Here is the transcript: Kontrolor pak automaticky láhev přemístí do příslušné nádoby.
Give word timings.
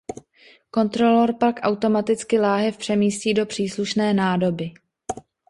Kontrolor 0.71 1.33
pak 1.39 1.59
automaticky 1.63 2.39
láhev 2.39 2.77
přemístí 2.77 3.33
do 3.33 3.45
příslušné 3.45 4.13
nádoby. 4.13 4.71